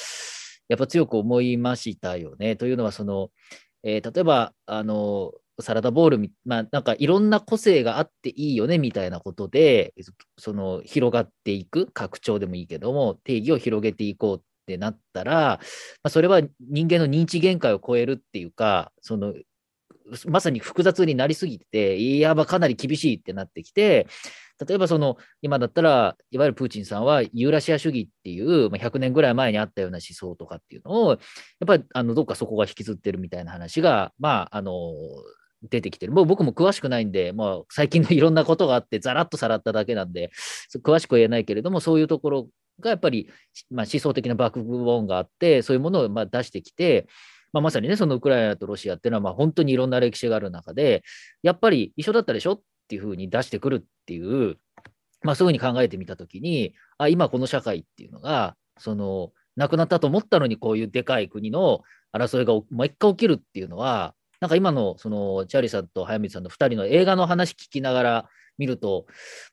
[0.68, 2.57] やっぱ強く思いましたよね。
[2.57, 3.31] というのは、その、
[3.83, 9.94] えー例えば、あの、サラダボール、まあ、なんかいろんな個性があっていいよねみたいなことで、
[10.38, 15.60] その広がっていく、拡張でもいいけども、定義を広げていこうってなったら、ま
[16.04, 19.34] あ、それは人間の認知限界を超えるっていうか、その
[20.26, 24.06] まさに複雑になりすぎて、いやばかなり厳しいってなってきて、
[24.66, 31.18] 例えばその今だったら、いわゆるプーチンさんはユーラシア主義っていう、まあ、100年ぐらい前にあったような思想とかっていうのを、やっ
[31.66, 34.72] ぱりあのどっかそこが引きずってるみたいな話が、まあ、あの
[35.62, 36.12] 出てきてる。
[36.12, 40.30] もう僕も詳しくないんで、まあ、最近のいろんなことがあって、ざらっとさらっただけなんで、
[40.84, 42.48] 詳しくは言えないけれども、そういうところ
[42.80, 43.28] がやっぱり、
[43.70, 47.06] まあ、思想的なバックボーンがあって、そういうものをまあ出してきて、
[47.52, 51.02] まあ、まさにね、そのウクライナとロシアっていうのは、まあ、本当にいろんな歴史がある中で、
[51.42, 52.52] やっぱり一緒だったでしょ？
[52.52, 54.56] っていうふうに出してくるっていう、
[55.22, 61.80] まあ、そういうふうに考えてみたときに、あ、今この社会っていうのが、その、なくなったと思ったのに、こういうでかい国の
[62.12, 69.07] 争いがもう一回起きるっていうのは、なんか今の、その、チャーリーさんと早水さんの2人の映画の話聞きながら見ると、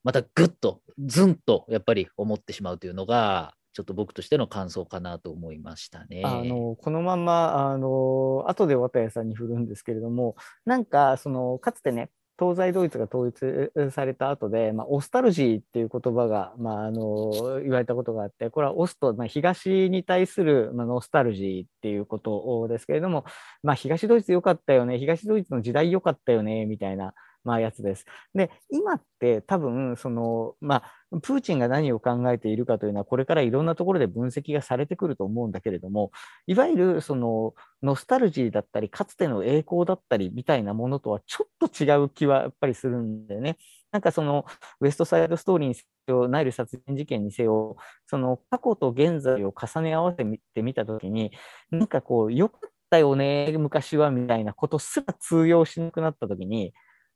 [0.04, 6.22] またぐっと、ずんと、やっぱり思ってしまうというのが、ちょっと僕としての感想かなと思いましたね。
[6.24, 23.26] あのこのままあの後で綿谷さんに振るんですけれどもなんかそのかつてね東西ドイツが統一された後で、まあ、オスタルジーっていう言葉が、まあ、あの言われたことがあってこれはオスと、まあ、東に対する、まあ、ノスタルジーっていうことですけれども、
[23.64, 28.06] まあ、東ドイツ良かったよね東ドイツの時代良かったよねみたいな、まあ、やつです。
[28.34, 36.12] で今って多分その、まあ、プーチンが何を考えているかというのはこれからいろんなところで分析がされてくると思うんだけれども
[36.48, 43.58] いわゆるそのノスタルジーだったりかつての栄光だったりみたいなものとはちょっと違う気はやっぱりするんだよね。
[43.92, 44.46] なんかその
[44.82, 51.32] ウエストサイドストーリーにせよナイル殺人事件にせよその過去と現在を重ね合わせてみたときに
[51.72, 56.74] なんかこう良かったよね昔はみたいなことすら通用しなくなったときに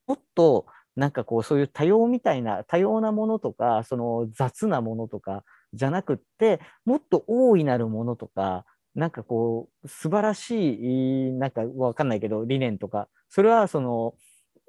[0.08, 0.66] もっと
[1.00, 14.14] なんかこうそういう多様みたいな多様なものとかその雑なものとかじゃなくってもっと大いなるものとかなんかこう素晴らしいなんかわかんないけど理念とかそれはその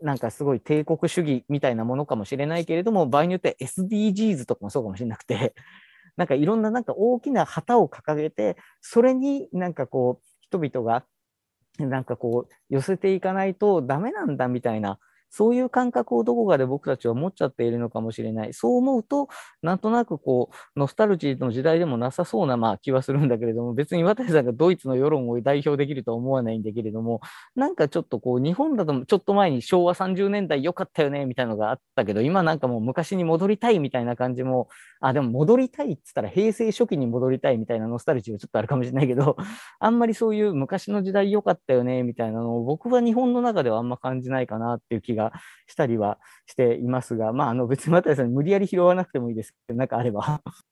[0.02, 5.54] なんかすごい帝国主義みたいなものかもしれないけれども場合によっては SDGs とかもそうかもしれなくて
[6.16, 11.04] なんかいろんななんか大きな旗を掲げてそれになんかこう人々が
[11.78, 18.52] なんかこう寄せていかないとダメなんだみたいなそういう感覚をどこかで僕たちは持っちゃっているのかもしれない。
[18.52, 19.28] そう思うと、
[19.62, 27.20] なんとなくこう、ノスタルジーの時代でもなさそうなまあ気はするんだけれども、別に渡さんがドイツの世論を代表できるとは思わないんだけれども、
[27.54, 34.68] なんかちょっとこう、日本だとちょっと前に昭和30年代良かったよね、みたいなのがあったけど、今なんかもう昔に戻りたいみたいな感じも、
[35.00, 39.36] あ、でも戻りたいっつったら平成初期に戻りたいみたいなノスタルジーはちょっとあるかもしれないけど、
[39.80, 45.19] あんまりそういう昔の時代良かったよね、みたいなのを僕は日本の中ではあんま感じないかなっていう気が
[45.66, 50.40] したりはしていますが、まあ、あの別に渡さん無理やり拾わなくてもいいですけど、なんかあれば。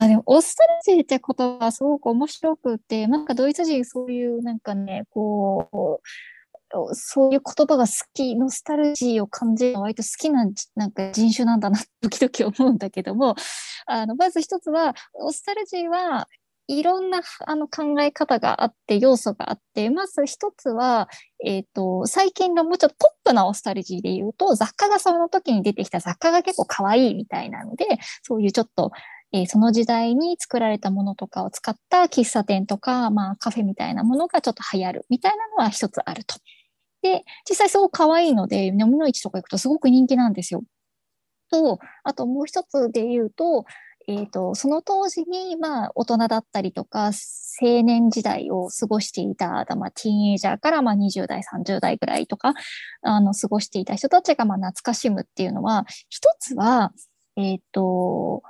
[0.00, 13.34] あでも、オスタルジーって言葉はすごく面白くて、なんかドイツ人そういうなんかね、こう、そういう言葉が好き、ノスタルジーを感じるのは割と好きななんか人種なんだな、時々思うんだけども、
[13.86, 16.28] あの、まず一つは、オスタルジーは
[16.68, 21.08] いろんなあの考え方があって、要素があって、まず一つは、
[21.44, 27.86] えっ、と、最近のもうちょっとポップなオスタルジーで言うと、雑貨がその時に出てきた雑貨が結構可愛いみたいなので、
[28.22, 28.92] そういうちょっと、
[29.32, 36.36] えーその時代に作られたものとかを使った喫茶店とか、まあカフェみたいなものがちょっと流行るみたいなのは一つあると。
[37.02, 40.62] で、実際すごく可愛いので、飲みの市とか行くとすごく人気なんですよ。
[41.50, 43.64] と、あともう一つで言うと、
[44.08, 47.10] えっ、と、その当時に、まあ、大人だったりとか、
[47.60, 52.54] 青年時代を過ごしていた、まあ、ティーンエイジャーから、まあ、20代、30代ぐらいとか、
[53.02, 56.92] あの、過ごしていた人たちが、まあ、懐かしむっていうのは、一つは、
[57.36, 58.42] えっ、と、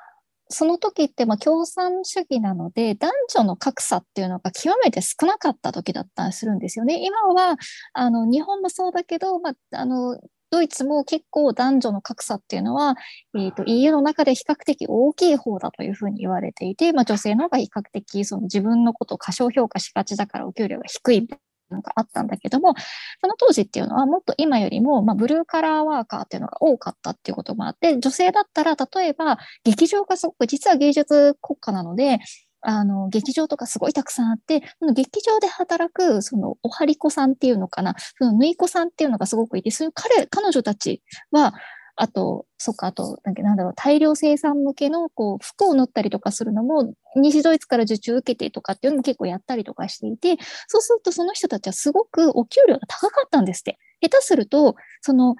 [0.49, 7.05] その時って、まあ、共産主義なので、男女の格差っていうのが極めて少なかった時だったりするんですよね。
[7.05, 7.57] 今は、
[7.95, 10.19] あの、日本もそうだけど、まあ、あの、
[10.51, 12.97] ドイツも結構男女の格差っていうのは、
[13.37, 21.39] えっ、と、EU の中で比較的大きい方だというふうに言われていて、まあ、女性の方が比較的その自分のことを過小評価しがちだからお給料が低いみたい
[21.71, 22.75] なのがあったんだけども、
[23.21, 32.21] その当時っていうのはもっと今よりも、まあ、ブルーカラーワーカーっていうのが多かったっていうこともあって、女性だったら例えば劇場がすごく実は芸術国家なので、
[32.61, 34.63] あの、劇場とかすごいたくさんあって、
[34.95, 41.55] 劇場で働く、その、おはり子さんっていうのかな、その、縫い子さんっていうのがすごくいて、そういう彼、彼女たちは、
[42.01, 50.37] あと、そっか、あと、なんだろう、大量生産向けの、こう、服を縫ったりとかするのも、西ドイツから受注受けてとかっていうのも結構やったりとかしていて、
[50.69, 53.79] そうするとその人たちはすごくお給料が高かったんですって。
[54.01, 55.35] 下手すると、その、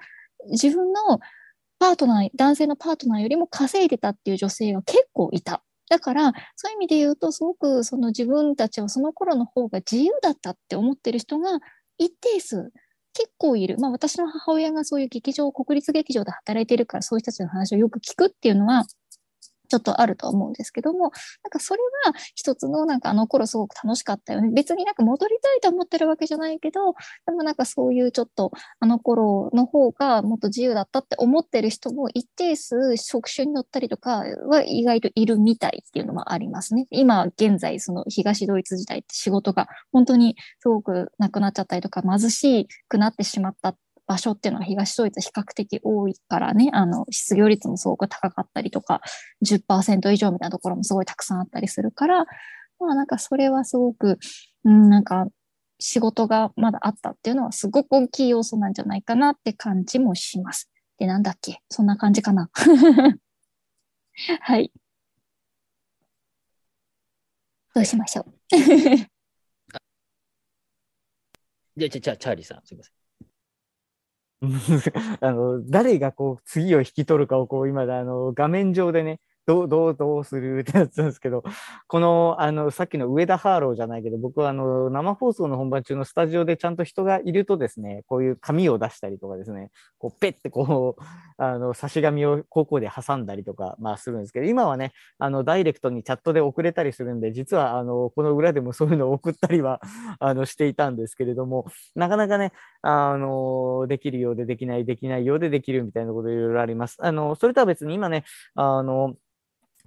[0.51, 1.19] 自分の
[1.79, 5.63] パートナー、男性のパートナーよりも稼いでたっていう女性が結構いた。
[5.89, 11.59] だから、そういう意味で言うと、すごくその自分たちはその頃の方が自由だったって思ってる人が
[11.97, 12.71] 一定数
[13.13, 13.77] 結構いる。
[13.79, 18.85] まあ私の母親がそういう劇場、国立劇場で働いてるから、そういう人たちの話をよく聞くっていうのは、
[19.69, 21.11] ちょっとあると思うんですけども、なん
[21.51, 24.49] かそれは一つのなんかあの頃すごく楽しかったよね。
[24.53, 26.93] 別になんか戻りたいと思ってるわけじゃないけど、
[27.25, 36.87] でもなんかそういうちょっとあの頃の方がもっと自由だったって思ってる人も一定数職種に乗ったりとかは意外といるみたいっていうのもありますね。
[36.89, 43.75] 今現在その東ドイツ時代って仕事が本当にすごくなくなっちゃったりとか貧しくなってしまった
[44.09, 49.01] 場所っていうのは東ドイツ比較的多いからね、あの、失業率もすごく高かったりとか、
[49.45, 52.25] 10%以上みたいなところもすごいたくさんあったりするから、
[52.79, 54.17] まあなんかそれはすごく、
[54.65, 55.27] うん、なんか
[55.77, 60.71] 仕事がまだあったっていうのはすごく大きい要素なんじゃないかなって感じもします。
[60.97, 61.59] で、なんだっけ？
[61.69, 62.49] そんな感じかな。
[64.41, 64.71] はい。
[67.75, 68.33] どうしましょう？
[71.77, 72.98] じゃあ、じゃあチャーリーさん、すみません。
[75.21, 81.43] あの誰がこう次を引き取るかをこう今あの画面上でねどう どうどうするってやつなんですけど
[81.87, 91.01] このあのさっきの上田ハーローじゃないけど僕はあの生放送の本番中のスタジオでちゃんと人がいるとですねこういう紙を出したりとかですねこうペッてこう
[91.41, 99.81] あの差し紙を高校で挟んだりとか、まあ、するんですけど今はねあのダイレクトにチャットで送れたりするんで実はあのこの裏でもそういうのを送ったりは
[100.19, 106.97] あのしていたんですけれどもなかなかねあのできるようでできないできないようでできるみたいなこといろいろあります。
[106.99, 108.23] あのそれとは別に今ね
[108.55, 109.15] あの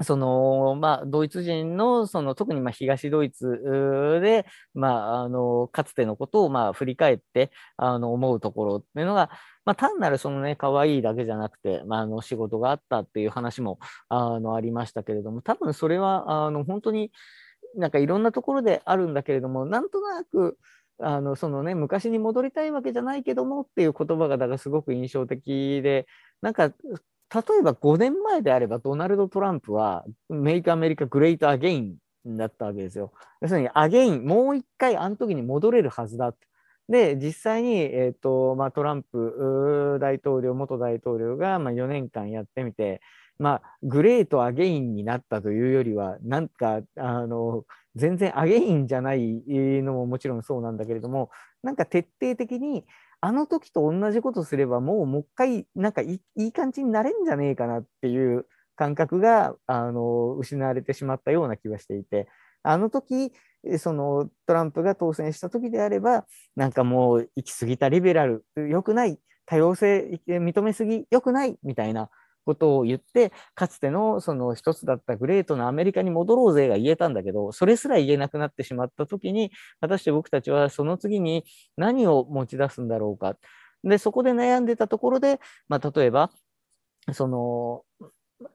[0.05, 9.31] そのまあ、ドイツ人のその特にまあ東ドイツで、まあ、あのかつてのことをまあ振り返ってあの思うところっていうのが、
[9.65, 17.11] まあ、単なるそのね可愛いだけじゃなくて、まあ、あの仕事があったっていう話もあのありましたけれども多分それはあの本当に
[17.77, 20.59] なんかいろんなところであるんだけれどもなんとなく
[21.01, 26.07] あのそのね昔に戻りたいわけじゃないけどもっていう言葉がだからすごく印象的で
[26.41, 26.73] なんか
[27.35, 33.13] 例えば5年前であればドナルド・トランプはメイクアメリカ・グレート・アゲインだったわけですよ。
[33.41, 36.47] 要するにアゲインもう一回あの時に戻れるはずだって。
[36.89, 43.01] で、実際に、えーとまあ、トランプ大統領、元大統領が、まあ、4年間やってみて、
[43.39, 47.65] まあ、 great again になったというよりは、なんか、あの、
[47.95, 51.31] 全然 again じゃないのももちろんそうなんだけれども、
[51.63, 52.85] なんか徹底的に、
[53.25, 62.27] あの時と同じことすれば、もうもう一回、なんかいいい感じになれんじゃねえかなっていう感覚が、あの、失われてしまったような気がしていて、
[62.65, 63.33] あの時、
[63.79, 72.11] そのトランプが当選した時であれば、なんかもう行き過ぎたリベラル、良くない、多様性認めすぎ、良くないみたいな
[72.45, 81.45] ことを言って、かつてのその一つだったグレートなアメリカに戻ろうぜが言えたんだけど、それすら言えなくなってしまった時に、果たして僕たちはその次に
[81.77, 83.37] 何を持ち出すんだろうか。
[83.85, 86.31] で、そこで悩んでたところで、まあ、例えば、
[87.13, 87.83] その、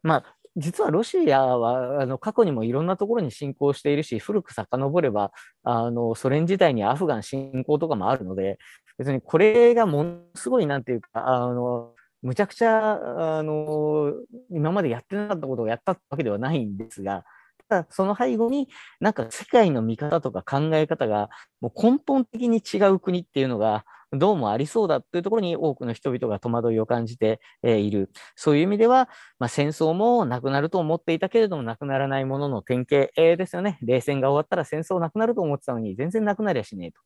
[0.04, 5.32] まあ、実はロシアはあの過去にもいろんなところに侵攻しているし、古く遡れば
[5.64, 8.58] あのソ連時代にアフガン侵攻とかもあるので、
[8.98, 11.94] 別にこれがものすごいなんていうか、あの
[12.28, 14.12] むちゃくちゃあの
[14.52, 17.24] 今までやってなかったことをやったわけではないんですが、
[17.70, 18.68] ただその背後に
[19.00, 21.30] なんか世界の見方とか考え方が
[21.62, 28.10] もう根本的に違う国っていうのがどうもありそうだっていうところに多くの人々が戸惑いを感じている。
[28.36, 29.10] そういう意味では、
[29.40, 33.78] まあ、戦争もなくなると思っていたけれどもなくならないものの典型ですよね。
[33.82, 37.00] 冷戦が終わったら戦争なくなると思ってたのに全然なくなりゃしねえと。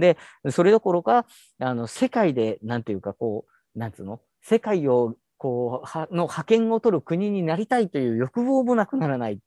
[0.00, 0.18] で、
[0.50, 1.24] それどころか、
[1.60, 4.20] あの世界で、なんていうかこう、なんつうの？
[4.48, 9.40] 世界をこうはの覇権を取る国になりたいという欲望もなくならない。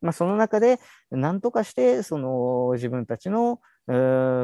[0.00, 0.80] まあ、その中で
[1.10, 3.60] 何とかしてその自分たちの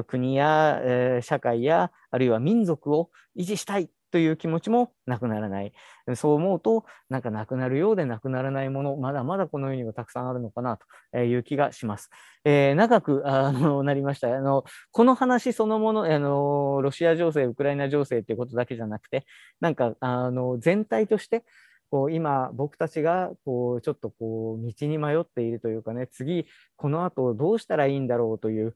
[0.06, 5.72] 国や、え、社会やあるいは民族を維持したいという気持ちもなくならない。
[6.14, 10.78] そう思うと、なんかなくなるようでなくならないもの、まだまだこの世にはたくさんあるのかな
[11.12, 12.10] という気がします。
[12.44, 14.64] えー、長くあの なりましたあの。
[14.92, 19.24] この話そのものあの、ロシア情勢、ウクライナ情勢ということだけじゃなくて、
[19.60, 21.44] なんかあの全体として、
[21.92, 28.74] こう今僕たちがこうちょっとこう道に迷っているというかね次この後どうしたらいいんだろうという、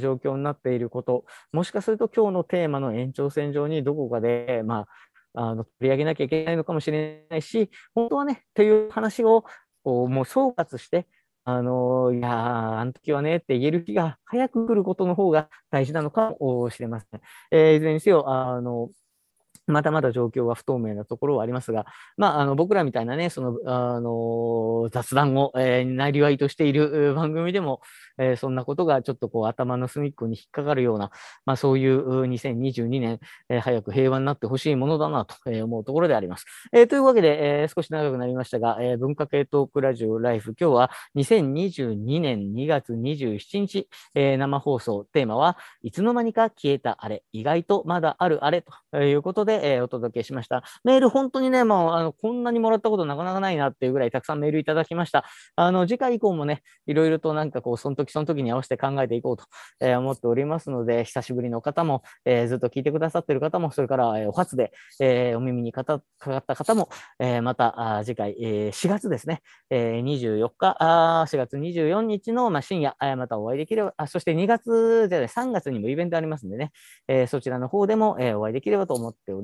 [0.00, 4.86] 状況になっていることもしかすると今日のテーマの延長線上にどこかで、ま
[5.34, 9.44] あ、あの取り上げなきゃいけないのかもしれないし本当はねという話を
[9.82, 11.06] こうもう総括して
[11.44, 17.20] あのいやあの時はねって言える日が早く来ることの方が大事なのかもしれません。
[17.50, 18.88] えー、いずれにせよあの
[19.66, 21.86] まだまだ状況は不透明なところはありますが、
[22.16, 27.80] まあ、あの僕らみたいなね、その、あの雑談を、えー、なりわいとしている番組でも、
[28.18, 31.10] えー、そんなことがちょっとこう頭の隅っこに引っかかるような、
[31.46, 36.44] まあ、そういう2022年、えー、早く平和になってほしいものだなと思うところであります。
[36.72, 50.62] えー、というわけで、えー、少し長くなりましたが、えー、文化系トークラジオライフ、今日は2022年2月27日、えー、生放送、テーマはいつの間にか消えたあれ、意外とまだあるあれということで、で、えー、お届けしました。
[50.82, 55.24] メール、本当にね、もう、あの、こんなにもらったことなかなかないなっていうぐらいたくさんメールいただきました。
[55.56, 59.44] あの、次回以降もね、いろいろとなんかこう、その時その時に合わせて考えていこうと、
[59.80, 66.02] えー、思っておりますので、久しぶりの方も、えー、ずっと聞いてくださってる方も、それから、え、お初で、え、お耳にかかっ
[66.46, 66.88] た方も、
[67.18, 76.72] え、また、あ次回、えー、4月ですね、えー、24日、あ4月24日の、まあ、深夜、またお会いできれば、あそして2月じゃない、3月にもイベントありますんでね、
[77.08, 79.43] え、そちらの方でも、え、お会いできればと思っており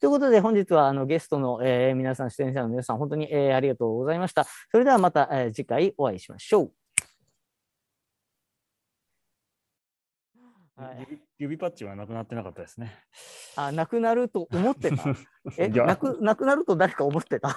[0.00, 4.44] ということで、本日はあのゲストの、えー、皆さん、出演者の皆さん、本当に、えー、ありがとうございました。
[4.70, 6.72] それではまた、えー、次回お会いしましょう。
[10.76, 12.94] はい、指指パッチはなくなってなかったですね。
[13.56, 15.04] あ、なくなると思ってた？
[15.56, 17.56] え、なく、なくなると誰か思ってた？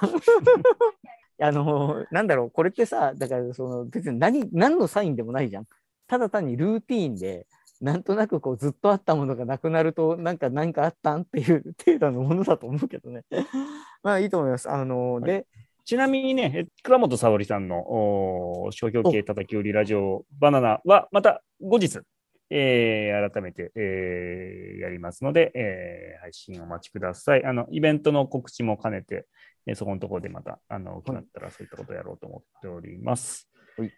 [1.42, 5.66] あの、なんだろう、これってさ、だからその別に何、何のサインでもないじゃん。
[6.06, 7.46] ただ単にルーティーンで、
[7.80, 13.24] なんとなくこうずっとあったものがなくなると、なんか何かあったんっていう 程度のものだと思うけどね。
[14.02, 14.70] まあいいと思います。
[14.70, 15.46] あの、はい、で、
[15.84, 22.00] ちなみにね、倉本沙織さんの商標系叩き売りラジオバナナはまた後日、
[22.50, 27.44] えー、改めて、えー、やりますので、えー、配信お待ちください。
[27.44, 29.26] あの、イベントの告知も兼ねて、
[29.66, 33.48] えー、そこのところでまた、あの、決まったらそういったことをやろうと思っております。
[33.78, 33.92] はい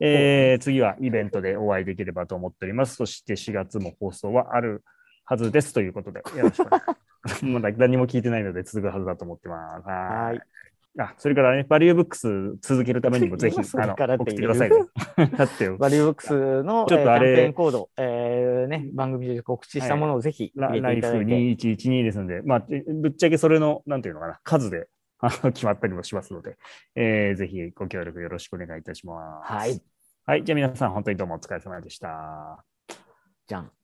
[0.00, 2.96] えー、次はイベントでお会いできればと思っております。
[2.96, 4.84] そして4月も放送はある
[5.24, 6.80] はずですということで、 よろしくお願
[7.26, 9.88] いしまだ何も聞いてないので続くはずだと思ってます。
[9.88, 10.40] はい。
[10.98, 14.76] あ、それからね、バリューブックス続けるためにも ぜひ、あの、送ってくださいね。
[15.38, 15.76] だってよ。
[15.78, 22.66] バリューブックスのちょっとあれ、キャンペーンコード、えー、ね、番組で告知したものをぜひライフ2112ですので、まあ、
[23.00, 24.88] ぶっちゃけそれの、なんていうのかな、数で
[25.52, 26.56] 決まったりもしますので、
[26.94, 29.52] えー、ぜひご協力よろしくお願いいたします。
[29.52, 29.82] はい。
[30.26, 30.44] はい。
[30.44, 32.64] じゃあ皆さん、本当にどうもお疲れ様でした。
[33.46, 33.79] じゃん。